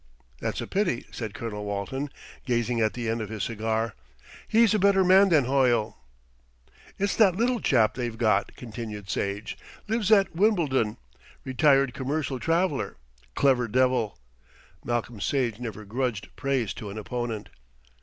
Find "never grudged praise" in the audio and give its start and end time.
15.59-16.73